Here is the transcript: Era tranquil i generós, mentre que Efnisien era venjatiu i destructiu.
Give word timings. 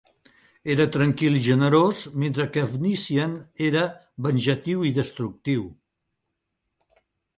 Era 0.75 0.85
tranquil 0.95 1.35
i 1.39 1.41
generós, 1.47 1.99
mentre 2.23 2.47
que 2.55 2.63
Efnisien 2.69 3.35
era 3.69 3.83
venjatiu 4.29 4.87
i 4.91 4.95
destructiu. 4.99 5.71